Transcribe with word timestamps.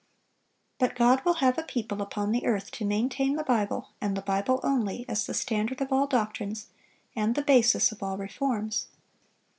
But 0.79 0.95
God 0.95 1.23
will 1.23 1.35
have 1.45 1.59
a 1.59 1.61
people 1.61 2.01
upon 2.01 2.31
the 2.31 2.43
earth 2.47 2.71
to 2.71 2.85
maintain 2.85 3.35
the 3.35 3.43
Bible, 3.43 3.89
and 4.01 4.17
the 4.17 4.23
Bible 4.23 4.59
only, 4.63 5.05
as 5.07 5.27
the 5.27 5.33
standard 5.35 5.79
of 5.79 5.91
all 5.93 6.07
doctrines, 6.07 6.69
and 7.15 7.35
the 7.35 7.43
basis 7.43 7.91
of 7.91 8.01
all 8.01 8.17
reforms. 8.17 8.87